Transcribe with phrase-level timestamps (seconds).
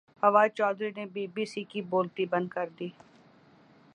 [0.21, 2.87] فواد چوہدری نے B B C کی بولتی بند کردی